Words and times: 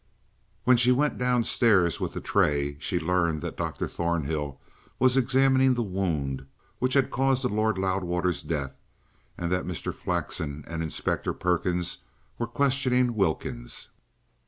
When 0.63 0.77
she 0.77 0.91
went 0.91 1.19
downstairs 1.19 1.99
with 1.99 2.13
the 2.13 2.21
tray 2.21 2.75
she 2.79 2.99
learned 2.99 3.41
that 3.43 3.55
Dr. 3.55 3.87
Thornhill 3.87 4.59
was 4.97 5.15
examining 5.15 5.75
the 5.75 5.83
wound 5.83 6.47
which 6.79 6.95
had 6.95 7.11
caused 7.11 7.43
the 7.43 7.49
Lord 7.49 7.77
Loudwater's 7.77 8.41
death, 8.41 8.73
and 9.37 9.51
that 9.51 9.67
Mr. 9.67 9.93
Flexen 9.93 10.65
and 10.67 10.81
Inspector 10.81 11.31
Perkins 11.33 11.99
were 12.39 12.47
questioning 12.47 13.13
Wilkins. 13.15 13.91